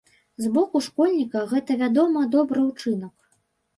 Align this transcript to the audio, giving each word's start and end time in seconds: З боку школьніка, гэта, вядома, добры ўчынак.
З 0.43 0.47
боку 0.55 0.81
школьніка, 0.85 1.43
гэта, 1.53 1.77
вядома, 1.85 2.27
добры 2.37 2.67
ўчынак. 2.71 3.13